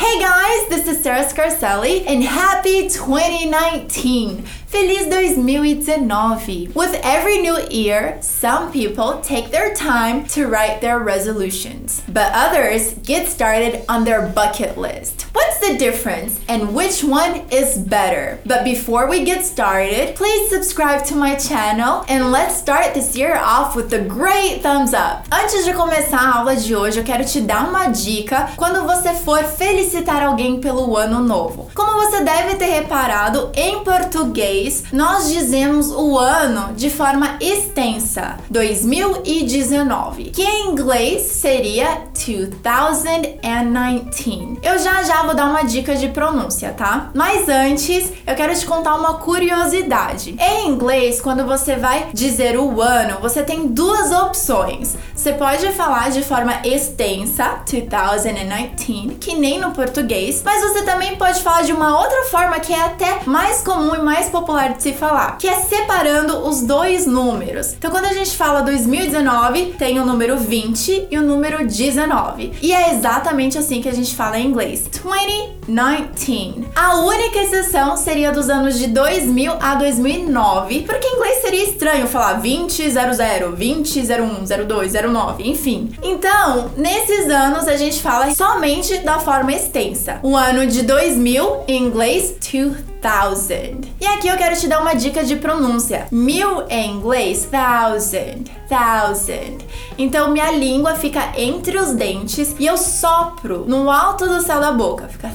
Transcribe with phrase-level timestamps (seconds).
[0.00, 4.46] Hey guys, this is Sarah Scarcelli and happy 2019!
[4.70, 6.74] Feliz 2019!
[6.74, 12.94] With every new year, some people take their time to write their resolutions, but others
[13.02, 15.26] get started on their bucket list.
[15.32, 18.38] What's the difference and which one is better?
[18.46, 23.36] But before we get started, please subscribe to my channel and let's start this year
[23.36, 25.26] off with a great thumbs up.
[25.32, 29.14] Antes de começar a aula de hoje, eu quero te dar uma dica quando você
[29.14, 31.70] for felicitar alguém pelo ano novo.
[31.74, 34.59] Como você deve ter reparado, em português
[34.92, 44.58] nós dizemos o ano de forma extensa, 2019, que em inglês seria 2019.
[44.62, 47.10] Eu já já vou dar uma dica de pronúncia, tá?
[47.14, 50.36] Mas antes, eu quero te contar uma curiosidade.
[50.38, 54.96] Em inglês, quando você vai dizer o ano, você tem duas opções.
[55.14, 61.42] Você pode falar de forma extensa, 2019, que nem no português, mas você também pode
[61.42, 64.82] falar de uma outra forma que é até mais comum e mais popular popular de
[64.82, 67.74] se falar, que é separando os dois números.
[67.74, 72.52] Então, quando a gente fala 2019, tem o número 20 e o número 19.
[72.60, 76.68] E é exatamente assim que a gente fala em inglês: 2019.
[76.74, 82.08] A única exceção seria dos anos de 2000 a 2009, porque em inglês seria estranho
[82.08, 85.92] falar 2000, 20, 01, 02, 09, enfim.
[86.02, 90.18] Então, nesses anos a gente fala somente da forma extensa.
[90.22, 93.80] O ano de 2000 em inglês 2000 thousand.
[94.00, 96.06] E aqui eu quero te dar uma dica de pronúncia.
[96.10, 99.58] Mil em inglês, thousand, thousand.
[99.98, 104.72] Então minha língua fica entre os dentes e eu sopro no alto do céu da
[104.72, 105.08] boca.
[105.08, 105.32] Fica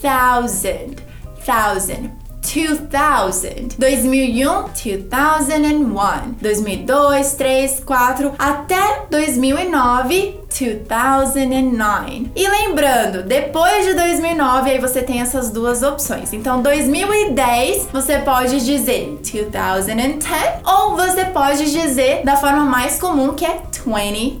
[0.00, 0.96] thousand,
[1.44, 2.17] thousand.
[2.48, 12.30] 2000, 2001, 2001, 2002, 3, 4, até 2009, 2009.
[12.34, 16.32] E lembrando, depois de 2009, aí você tem essas duas opções.
[16.32, 23.44] Então, 2010, você pode dizer 2010 ou você pode dizer da forma mais comum que
[23.44, 24.38] é 2010.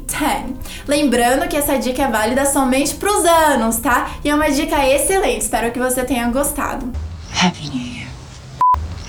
[0.86, 4.12] Lembrando que essa dica é válida somente para os anos, tá?
[4.24, 5.42] E é uma dica excelente.
[5.42, 6.90] Espero que você tenha gostado.
[7.40, 7.97] Happy New Year.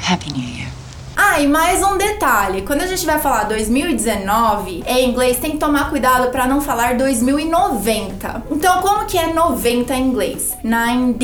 [0.09, 0.67] Happy New Year.
[1.15, 5.57] Ah, e mais um detalhe: quando a gente vai falar 2019, em inglês tem que
[5.57, 8.43] tomar cuidado para não falar 2090.
[8.49, 10.57] Então, como que é 90 em inglês?
[10.63, 11.19] 90,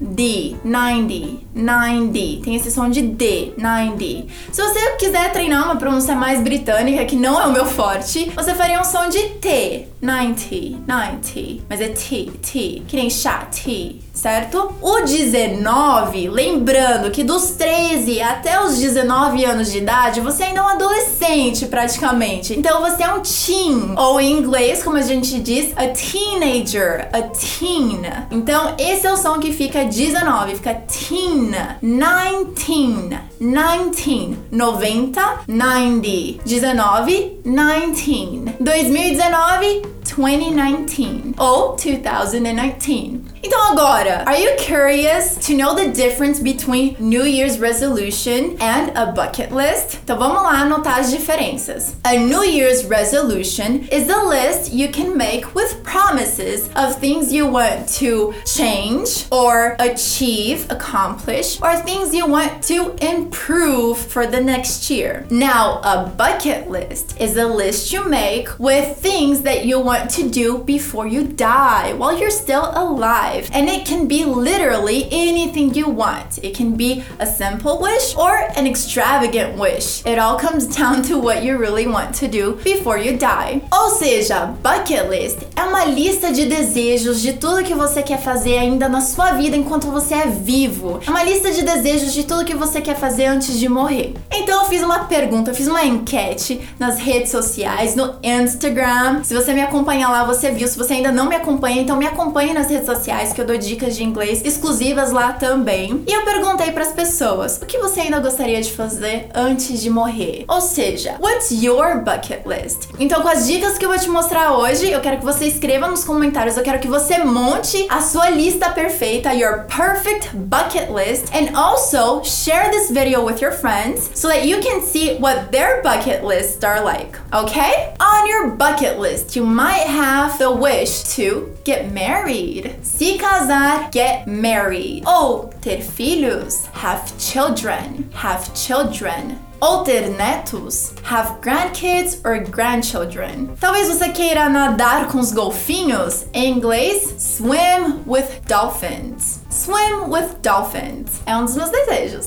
[0.00, 2.44] D, 90, 90.
[2.44, 4.32] Tem esse som de D, 90.
[4.52, 8.54] Se você quiser treinar uma pronúncia mais britânica, que não é o meu forte, você
[8.54, 11.64] faria um som de T, 90, 90.
[11.68, 14.72] Mas é T, T, que nem chá, T certo?
[14.80, 20.62] O 19, lembrando que dos 13 até os 19 anos de idade, você ainda é
[20.62, 22.56] um adolescente praticamente.
[22.56, 27.22] Então você é um teen, ou em inglês, como a gente diz, a teenager, a
[27.22, 28.02] teen.
[28.30, 31.50] Então esse é o som que fica 19, fica teen,
[31.82, 43.32] 19, 19, 90, 90, 19, 19, 2019, 2019 ou 2019.
[43.42, 49.06] Então agora, are you curious to know the difference between New Year's resolution and a
[49.06, 49.98] bucket list?
[50.04, 51.96] Então vamos lá anotar as diferenças.
[52.04, 57.48] A New Year's resolution is a list you can make with promises of things you
[57.48, 64.90] want to change or achieve, accomplish, or things you want to improve for the next
[64.90, 65.26] year.
[65.30, 70.28] Now, a bucket list is a list you make with things that you want to
[70.28, 73.50] do before you die while you're still alive.
[73.52, 76.38] And it can be literally anything you want.
[76.42, 80.04] It can be a simple wish or an extravagant wish.
[80.06, 83.62] It all comes down to what you really want to do before you die.
[83.72, 88.58] Ou seja, bucket list é uma lista de desejos de tudo que você quer fazer
[88.58, 91.00] ainda na sua vida enquanto você é vivo.
[91.06, 94.14] É uma lista de desejos de tudo que você quer fazer antes de morrer.
[94.32, 99.22] Então eu fiz uma pergunta, eu fiz uma enquete nas redes sociais, no Instagram.
[99.22, 100.66] Se você me acompanha lá, você viu.
[100.66, 103.56] Se você ainda não me acompanha, então me acompanhe nas redes sociais que eu dou
[103.58, 106.02] dicas de inglês exclusivas lá também.
[106.06, 109.90] E eu perguntei para as pessoas: o que você ainda gostaria de fazer antes de
[109.90, 110.44] morrer?
[110.48, 112.88] Ou seja, what's your bucket list?
[112.98, 115.86] Então, com as dicas que eu vou te mostrar hoje, eu quero que você escreva
[115.86, 121.24] nos comentários, eu quero que você monte a sua lista perfeita, your perfect bucket list,
[121.34, 125.82] and also share this video with your friends so that you can see what their
[125.82, 127.18] bucket lists are like.
[127.32, 127.94] Okay?
[127.98, 132.76] On your bucket list, you might have the wish to get married.
[132.82, 135.02] Se casar, get married.
[135.04, 139.38] Oh, ou ter filhos, have children, have children.
[139.62, 140.92] ou ter netos?
[141.04, 143.54] Have grandkids or grandchildren?
[143.60, 146.26] Talvez você queira nadar com os golfinhos?
[146.34, 149.41] Em inglês, swim with dolphins.
[149.62, 151.20] Swim with dolphins.
[151.24, 152.26] É um dos meus desejos.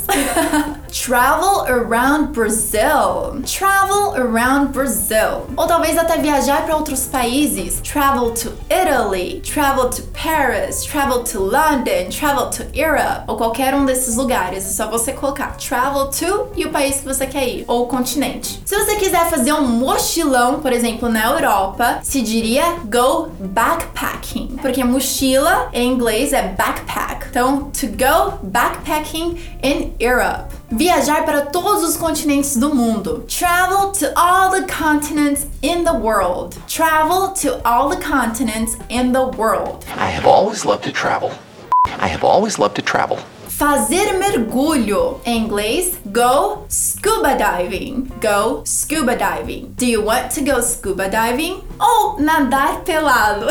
[1.06, 3.42] Travel around Brazil.
[3.46, 5.46] Travel around Brazil.
[5.58, 7.82] Ou talvez até viajar para outros países.
[7.82, 13.26] Travel to Italy, travel to Paris, travel to London, travel to Europe.
[13.28, 14.66] Ou qualquer um desses lugares.
[14.66, 17.66] É só você colocar travel to e o país que você quer ir.
[17.68, 18.62] Ou o continente.
[18.66, 24.56] Se você quiser fazer um mochilão, por exemplo, na Europa, se diria go backpacking.
[24.62, 27.25] Porque mochila em inglês é backpack.
[27.36, 30.54] Então, to go backpacking in Europe.
[30.72, 33.26] Viajar para todos os continentes do mundo.
[33.28, 36.56] Travel to all the continents in the world.
[36.66, 39.84] Travel to all the continents in the world.
[39.98, 41.34] I have always loved to travel.
[42.00, 43.20] I have always loved to travel.
[43.57, 45.22] Fazer mergulho.
[45.25, 48.10] Em inglês, go scuba diving.
[48.22, 49.74] Go scuba diving.
[49.78, 51.63] Do you want to go scuba diving?
[51.80, 53.46] Ou nadar pelado.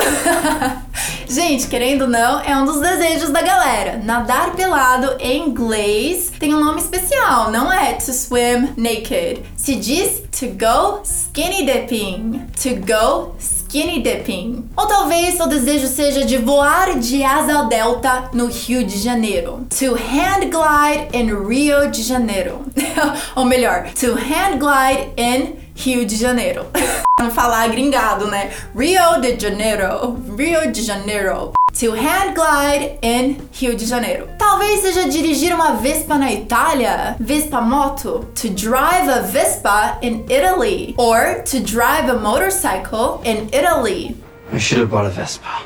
[1.27, 3.99] Gente, querendo ou não, é um dos desejos da galera.
[4.05, 9.43] Nadar pelado em inglês tem um nome especial, não é to swim naked.
[9.57, 12.47] Se diz to go skinny dipping.
[12.63, 13.35] To go
[13.83, 14.71] dipping.
[14.77, 19.67] Ou talvez seu desejo seja de voar de asa delta no Rio de Janeiro.
[19.79, 22.61] To hand glide in Rio de Janeiro.
[23.35, 26.67] Ou melhor, to hand glide in Rio de Janeiro.
[27.21, 28.51] Não falar gringado, né?
[28.77, 30.23] Rio de Janeiro.
[30.37, 31.53] Rio de Janeiro.
[31.81, 34.29] To hand glide in Rio de Janeiro.
[34.55, 38.25] Talvez seja dirigir uma Vespa na Itália, Vespa moto.
[38.37, 40.95] To drive a Vespa in Italy.
[40.97, 44.15] Or to drive a motorcycle in Italy.
[44.53, 45.61] I should have bought a Vespa.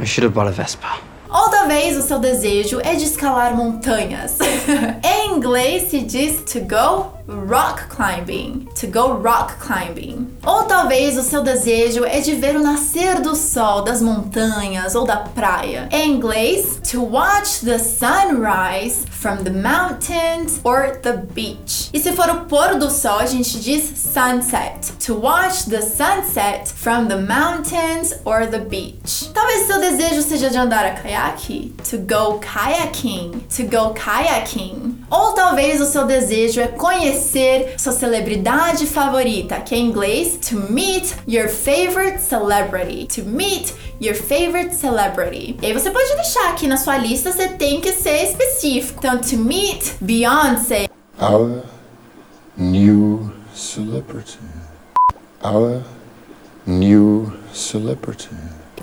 [0.00, 1.07] I should have bought a Vespa.
[1.30, 4.38] Ou talvez o seu desejo é de escalar montanhas.
[5.04, 8.66] em inglês se diz to go rock climbing.
[8.80, 10.28] To go rock climbing.
[10.46, 15.04] Ou talvez o seu desejo é de ver o nascer do sol das montanhas ou
[15.04, 15.88] da praia.
[15.92, 21.90] Em inglês, to watch the sunrise from the mountains or the beach.
[21.92, 24.92] E se for o pôr do sol, a gente diz sunset.
[25.04, 29.30] To watch the sunset from the mountains or the beach.
[29.34, 31.17] Talvez seu desejo seja de andar a caiaque.
[31.90, 33.40] To go kayaking.
[33.56, 35.04] To go kayaking.
[35.10, 40.56] Ou talvez o seu desejo é conhecer sua celebridade favorita, que é em inglês to
[40.70, 43.06] meet your favorite celebrity.
[43.14, 45.56] To meet your favorite celebrity.
[45.60, 48.98] E aí você pode deixar aqui na sua lista, você tem que ser específico.
[48.98, 50.88] Então, to meet Beyoncé.
[51.20, 51.62] Our
[52.56, 54.38] new celebrity.
[55.42, 55.82] Our
[56.66, 58.28] new celebrity.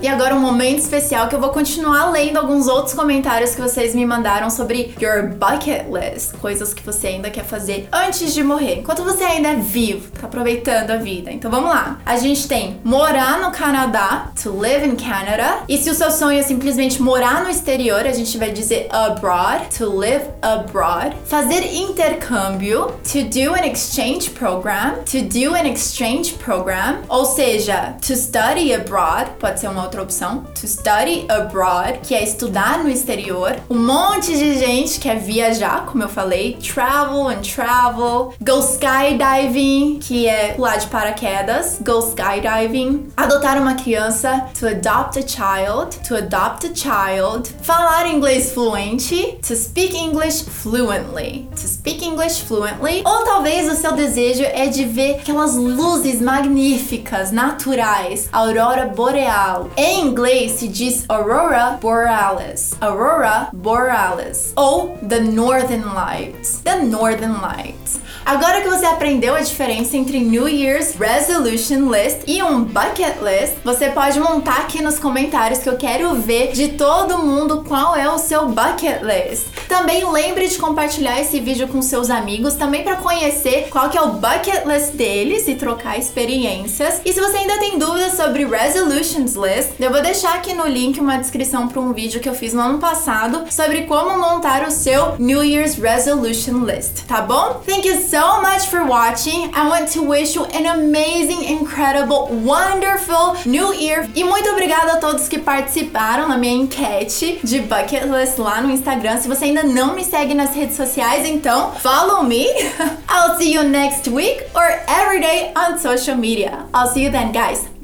[0.02, 3.96] E agora um momento especial que eu vou continuar lendo alguns outros comentários que vocês
[3.96, 8.80] me mandaram sobre your bucket list, coisas que você ainda quer fazer antes de morrer,
[8.80, 11.32] enquanto você ainda é vivo, tá aproveitando a vida.
[11.32, 12.00] Então vamos lá.
[12.06, 15.60] A gente tem morar no Canadá, to live in Canada.
[15.68, 19.66] E se o seu sonho é simplesmente morar no exterior, a gente vai dizer abroad,
[19.76, 21.16] to live abroad.
[21.26, 28.16] Fazer intercâmbio, to do an exchange program, to do an exchange program, ou seja, to
[28.16, 33.56] study abroad, pode ser uma outra opção, to study abroad, que é estudar no exterior.
[33.70, 38.34] Um monte de gente quer viajar, como eu falei, travel and travel.
[38.42, 43.12] Go skydiving, que é pular de paraquedas, go skydiving.
[43.16, 47.50] Adotar uma criança, to adopt a child, to adopt a child.
[47.62, 53.04] Falar inglês fluente, to speak English fluently, to speak English fluently.
[53.06, 59.70] Ou talvez o seu desejo é de ver aquelas luzes magníficas, naturais, aurora boreal.
[59.78, 62.74] Em inglês se diz Aurora Borealis.
[62.82, 64.52] Aurora Borealis.
[64.56, 66.62] Ou The Northern Lights.
[66.64, 68.00] The Northern Lights.
[68.26, 73.58] Agora que você aprendeu a diferença entre New Year's Resolution List e um Bucket List,
[73.64, 78.10] você pode montar aqui nos comentários que eu quero ver de todo mundo qual é
[78.10, 79.46] o seu Bucket List.
[79.70, 84.02] Também lembre de compartilhar esse vídeo com seus amigos, também para conhecer qual que é
[84.02, 87.02] o Bucket List deles e trocar experiências.
[87.06, 91.00] E se você ainda tem dúvidas sobre Resolutions List, eu vou deixar aqui no link
[91.00, 94.72] uma descrição para um vídeo que eu fiz no ano passado sobre como montar o
[94.72, 97.62] seu New Year's Resolution List, tá bom?
[97.68, 99.54] Thank you so much for watching.
[99.54, 104.10] I want to wish you an amazing, incredible, wonderful New Year.
[104.16, 108.72] E muito obrigada a todos que participaram na minha enquete de Bucket List lá no
[108.72, 109.18] Instagram.
[109.18, 112.46] Se você ainda não me segue nas redes sociais, então follow me.
[113.10, 116.66] I'll see you next week or every day on social media.
[116.74, 117.75] I'll see you then, guys.